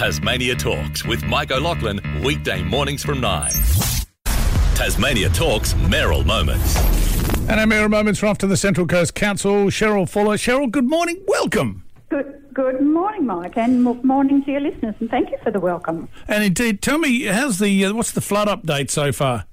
[0.00, 3.50] Tasmania Talks with Mike O'Loughlin, weekday mornings from 9.
[4.74, 6.74] Tasmania Talks Mayoral Moments.
[7.50, 9.66] And our Mayoral Moments are off to the Central Coast Council.
[9.66, 10.38] Cheryl Fuller.
[10.38, 11.22] Cheryl, good morning.
[11.28, 11.84] Welcome.
[12.08, 16.08] Good, good morning, Mike, and morning to your listeners, and thank you for the welcome.
[16.26, 19.44] And indeed, tell me, how's the uh, what's the flood update so far?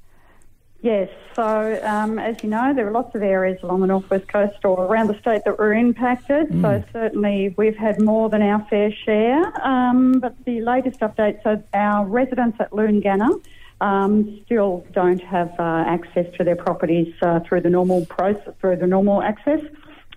[0.81, 4.63] Yes, so um, as you know, there are lots of areas along the northwest coast
[4.63, 6.49] or around the state that were impacted.
[6.61, 9.43] So certainly we've had more than our fair share.
[9.65, 13.41] Um, but the latest update, so our residents at Loongana
[13.81, 18.77] um, still don't have uh, access to their properties uh, through the normal process, through
[18.77, 19.61] the normal access.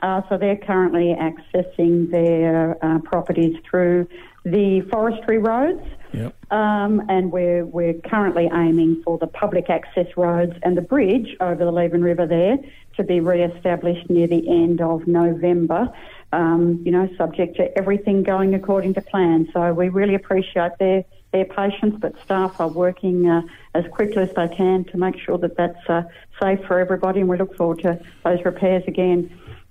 [0.02, 4.06] Uh, so they're currently accessing their uh, properties through
[4.44, 5.82] the forestry roads.
[6.12, 6.52] Yep.
[6.52, 11.64] Um, and we're, we're currently aiming for the public access roads and the bridge over
[11.64, 12.58] the Leven River there
[12.96, 15.88] to be re-established near the end of November,
[16.32, 19.48] um, you know, subject to everything going according to plan.
[19.52, 23.42] So we really appreciate their, their patience, but staff are working uh,
[23.74, 26.02] as quickly as they can to make sure that that's uh,
[26.42, 29.30] safe for everybody, and we look forward to those repairs again.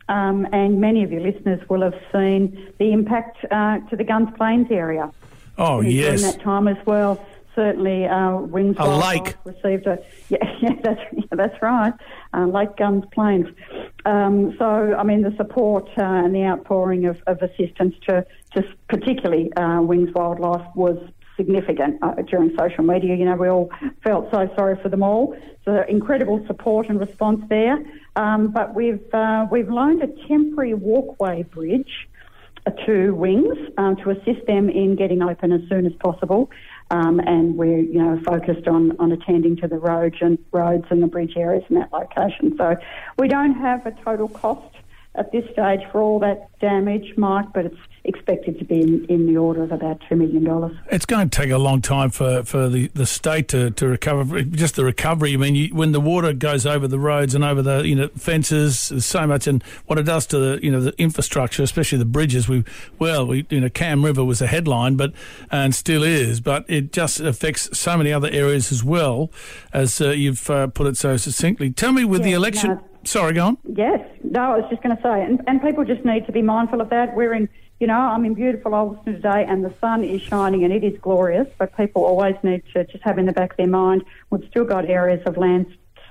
[0.10, 4.30] Um, and many of your listeners will have seen the impact uh, to the Guns
[4.36, 5.12] Plains area
[5.58, 6.22] Oh during yes.
[6.24, 7.24] that time as well.
[7.56, 9.38] Certainly, uh, Wings A Wildlife lake.
[9.64, 10.00] received a
[10.30, 11.94] yeah, yeah that's yeah, that's right,
[12.34, 13.48] uh, Lake Guns Plains.
[14.06, 18.64] Um, so, I mean, the support uh, and the outpouring of, of assistance to, to
[18.88, 20.98] particularly uh, Wings Wildlife was
[21.40, 23.16] significant uh, during social media.
[23.16, 23.70] You know, we all
[24.04, 25.36] felt so sorry for them all.
[25.66, 27.78] So, incredible support and response there.
[28.16, 31.94] Um, but we've uh, we've loaned a temporary walkway bridge
[32.86, 36.52] to Wings um, to assist them in getting open as soon as possible.
[36.92, 41.04] Um, and we're, you know, focused on, on attending to the roads and roads and
[41.04, 42.56] the bridge areas in that location.
[42.58, 42.76] So
[43.18, 44.76] we don't have a total cost
[45.20, 49.28] at this stage for all that damage, Mike, but it's expected to be in, in
[49.28, 50.80] the order of about $2 million.
[50.92, 54.42] It's going to take a long time for, for the, the state to, to recover.
[54.44, 55.34] Just the recovery.
[55.34, 58.08] I mean, you, when the water goes over the roads and over the you know
[58.10, 62.06] fences, so much, and what it does to the you know the infrastructure, especially the
[62.06, 62.48] bridges.
[62.48, 62.64] We
[62.98, 65.14] well, we you know Cam River was a headline, but
[65.52, 69.32] and still is, but it just affects so many other areas as well,
[69.74, 71.72] as uh, you've uh, put it so succinctly.
[71.72, 72.72] Tell me, with the election.
[72.72, 72.89] no.
[73.04, 73.58] Sorry, go on.
[73.64, 76.42] Yes, no, I was just going to say, and, and people just need to be
[76.42, 77.16] mindful of that.
[77.16, 77.50] We're in,
[77.80, 81.00] you know, I'm in beautiful Ulverstone today, and the sun is shining, and it is
[81.00, 81.48] glorious.
[81.58, 84.66] But people always need to just have in the back of their mind, we've still
[84.66, 85.38] got areas of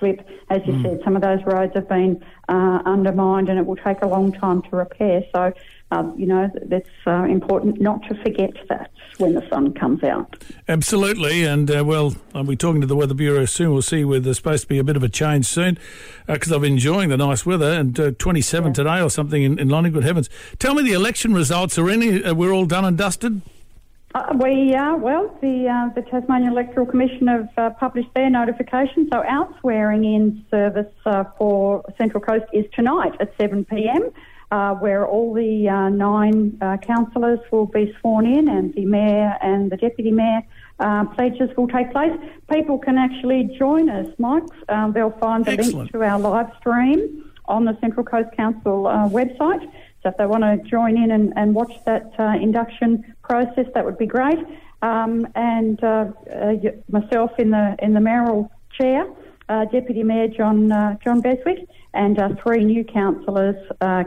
[0.01, 1.01] landslip, as you said.
[1.05, 4.63] Some of those roads have been uh, undermined, and it will take a long time
[4.63, 5.23] to repair.
[5.35, 5.53] So,
[5.91, 10.43] um, you know, that's uh, important not to forget that when the sun comes out.
[10.69, 13.73] Absolutely, and uh, well, I'll be talking to the Weather Bureau soon.
[13.73, 15.79] We'll see where there's supposed to be a bit of a change soon,
[16.27, 19.69] because I've been enjoying the nice weather and uh, 27 today or something in, in
[19.69, 19.91] Lonnie.
[19.91, 20.29] Good heavens!
[20.59, 22.23] Tell me the election results are any?
[22.23, 23.43] Uh, we're all done and dusted.
[24.15, 29.07] Uh, we are, well, the, uh, the Tasmanian Electoral Commission have uh, published their notification.
[29.13, 34.13] So our swearing in service uh, for Central Coast is tonight at 7pm,
[34.51, 39.37] uh, where all the uh, nine uh, councillors will be sworn in and the Mayor
[39.43, 40.41] and the Deputy Mayor
[40.81, 42.19] uh, pledges will take place.
[42.51, 44.45] People can actually join us, Mike.
[44.71, 45.77] Um, they'll find the Excellent.
[45.77, 49.71] link to our live stream on the Central Coast Council uh, website.
[50.03, 53.85] So if they want to join in and, and watch that uh, induction process, that
[53.85, 54.39] would be great.
[54.81, 56.53] Um, and uh, uh,
[56.89, 59.07] myself in the in the mayoral chair,
[59.49, 63.57] uh, Deputy Mayor John uh, John Beswick, and uh, three new councillors,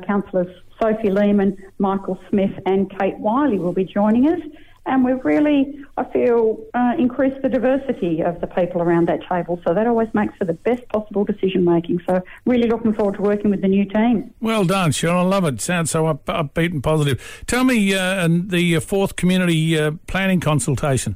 [0.07, 4.39] councillors Sophie Lehman, Michael Smith, and Kate Wiley will be joining us.
[4.85, 9.61] And we've really, I feel, uh, increased the diversity of the people around that table.
[9.65, 12.01] So that always makes for the best possible decision making.
[12.07, 14.33] So really looking forward to working with the new team.
[14.41, 15.17] Well done, Sean.
[15.17, 15.61] I love it.
[15.61, 17.43] Sounds so up, upbeat and positive.
[17.45, 21.15] Tell me, uh, and the uh, Forth community uh, planning consultation.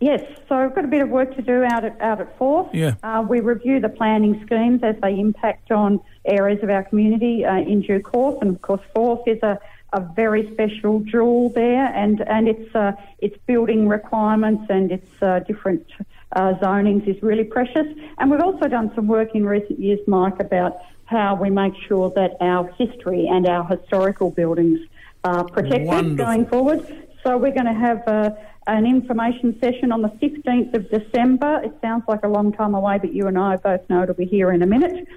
[0.00, 2.68] Yes, so we've got a bit of work to do out at out at Forth.
[2.72, 2.94] Yeah.
[3.02, 7.56] Uh, we review the planning schemes as they impact on areas of our community uh,
[7.56, 9.58] in due course, and of course Forth is a,
[9.92, 15.40] a very special jewel there, and and its uh, its building requirements and its uh,
[15.40, 15.86] different
[16.32, 17.86] uh, zonings is really precious.
[18.18, 22.10] And we've also done some work in recent years, Mike, about how we make sure
[22.10, 24.80] that our history and our historical buildings
[25.24, 26.16] are protected Wonderful.
[26.16, 27.06] going forward.
[27.24, 28.30] So we're going to have uh,
[28.66, 31.62] an information session on the 15th of December.
[31.64, 34.26] It sounds like a long time away, but you and I both know it'll be
[34.26, 35.08] here in a minute.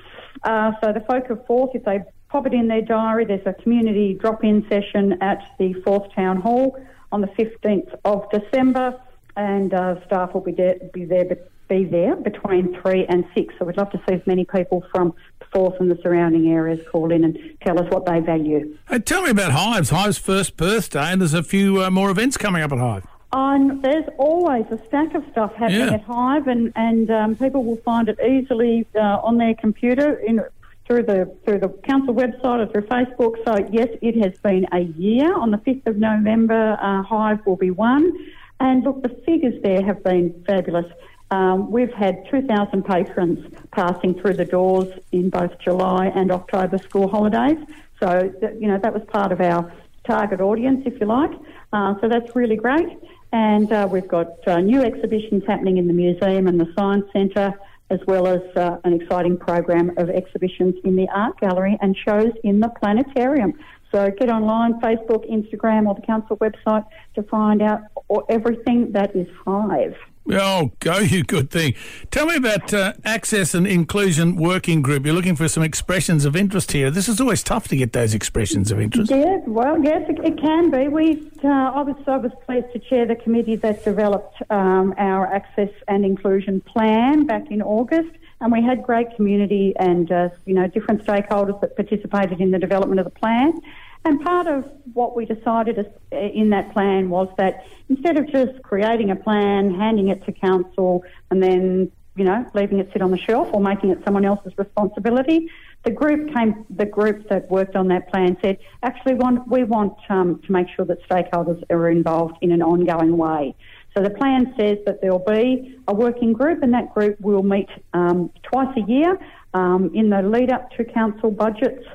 [0.43, 1.99] Uh, so the folk of Forth, if they
[2.31, 6.77] pop it in their diary, there's a community drop-in session at the Forth Town Hall
[7.11, 8.99] on the 15th of December,
[9.35, 11.25] and uh, staff will be there, be there,
[11.67, 13.53] be there between three and six.
[13.59, 15.13] So we'd love to see as many people from
[15.51, 18.77] Forth and the surrounding areas call in and tell us what they value.
[18.87, 19.89] Hey, tell me about Hives.
[19.89, 23.05] Hives' first birthday, and there's a few uh, more events coming up at Hive.
[23.33, 25.93] On, there's always a stack of stuff happening Yeah.
[25.95, 30.41] at Hive, and and um, people will find it easily uh, on their computer in
[30.87, 33.35] through the through the council website or through Facebook.
[33.45, 35.33] So yes, it has been a year.
[35.33, 38.11] On the fifth of November, uh, Hive will be one,
[38.59, 40.85] and look, the figures there have been fabulous.
[41.31, 47.07] Um, we've had 2,000 patrons passing through the doors in both July and October school
[47.07, 47.57] holidays.
[48.01, 49.71] So, th- you know, that was part of our
[50.05, 51.31] target audience, if you like.
[51.71, 52.97] Uh, so that's really great.
[53.31, 57.53] And uh, we've got uh, new exhibitions happening in the museum and the science centre,
[57.91, 62.31] as well as uh, an exciting program of exhibitions in the art gallery and shows
[62.43, 63.53] in the planetarium.
[63.91, 66.85] So get online, Facebook, Instagram, or the council website
[67.15, 67.81] to find out
[68.29, 69.95] everything that is Hive.
[70.29, 71.73] Oh, go you good thing.
[72.11, 75.05] Tell me about uh, Access and Inclusion Working Group.
[75.05, 76.91] You're looking for some expressions of interest here.
[76.91, 79.11] This is always tough to get those expressions of interest.
[79.11, 80.87] Yeah, well, yes, it, it can be.
[80.87, 85.25] We, uh, I was, I was pleased to chair the committee that developed um, our
[85.25, 90.53] access and inclusion plan back in August, and we had great community and uh, you
[90.53, 93.59] know different stakeholders that participated in the development of the plan.
[94.03, 99.11] And part of what we decided in that plan was that instead of just creating
[99.11, 103.17] a plan, handing it to council, and then you know leaving it sit on the
[103.17, 105.49] shelf or making it someone else's responsibility,
[105.83, 106.65] the group came.
[106.69, 110.67] The group that worked on that plan said, actually, want, we want um, to make
[110.75, 113.55] sure that stakeholders are involved in an ongoing way.
[113.95, 117.43] So the plan says that there will be a working group, and that group will
[117.43, 119.19] meet um, twice a year
[119.53, 121.85] um, in the lead up to council budgets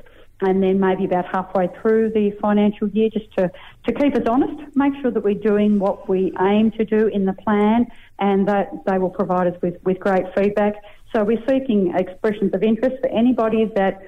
[0.41, 3.51] and then maybe about halfway through the financial year just to,
[3.85, 7.25] to keep us honest, make sure that we're doing what we aim to do in
[7.25, 7.87] the plan
[8.19, 10.75] and that they will provide us with, with great feedback.
[11.13, 14.01] So we're seeking expressions of interest for anybody that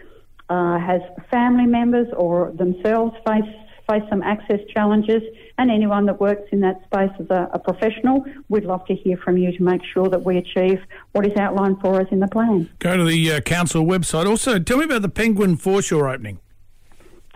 [0.50, 3.44] uh, has family members or themselves face
[3.90, 5.24] face some access challenges
[5.58, 9.18] and anyone that works in that space as a, a professional, we'd love to hear
[9.18, 10.80] from you to make sure that we achieve
[11.14, 12.70] what is outlined for us in the plan.
[12.80, 14.26] Go to the uh, council website.
[14.26, 16.40] Also, tell me about the Penguin foreshore opening.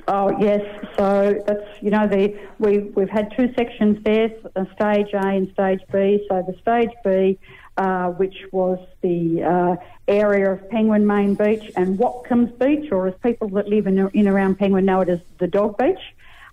[0.07, 0.61] Oh yes,
[0.97, 5.49] so that's you know the we we've had two sections there, uh, stage A and
[5.53, 6.25] stage B.
[6.27, 7.39] So the stage B,
[7.77, 9.75] uh, which was the uh,
[10.09, 14.27] area of Penguin Main Beach and Watcombs Beach, or as people that live in in
[14.27, 16.01] around Penguin know it as the Dog Beach.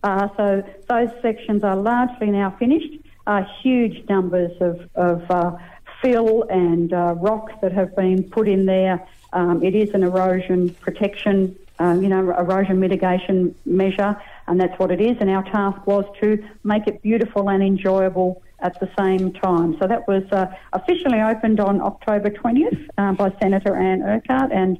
[0.02, 2.94] Uh, so those sections are largely now finished.
[3.26, 5.56] Uh, huge numbers of of uh,
[6.00, 9.06] fill and uh, rock that have been put in there.
[9.32, 14.90] Um, it is an erosion protection um, you know, erosion mitigation measure, and that's what
[14.90, 15.16] it is.
[15.18, 19.78] And our task was to make it beautiful and enjoyable at the same time.
[19.80, 24.78] So that was uh, officially opened on October 20th uh, by Senator Anne Urquhart and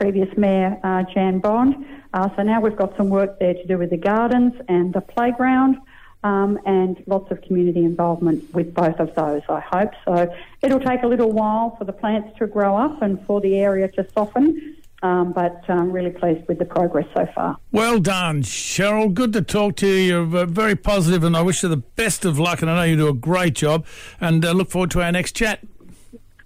[0.00, 1.74] previous Mayor uh, Jan Bond.
[2.14, 5.00] Uh, so now we've got some work there to do with the gardens and the
[5.00, 5.76] playground.
[6.24, 9.92] Um, and lots of community involvement with both of those, I hope.
[10.04, 13.54] So it'll take a little while for the plants to grow up and for the
[13.58, 17.58] area to soften, um, but I'm really pleased with the progress so far.
[17.70, 19.14] Well done, Cheryl.
[19.14, 20.26] Good to talk to you.
[20.26, 22.62] You're very positive, and I wish you the best of luck.
[22.62, 23.86] And I know you do a great job.
[24.20, 25.60] And uh, look forward to our next chat.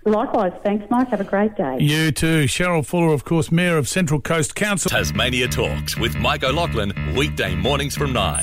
[0.04, 1.08] Likewise, thanks, Mike.
[1.08, 1.78] Have a great day.
[1.80, 2.44] You too.
[2.44, 4.90] Cheryl Fuller, of course, Mayor of Central Coast Council.
[4.90, 8.42] Tasmania Talks with Mike O'Loughlin, weekday mornings from 9.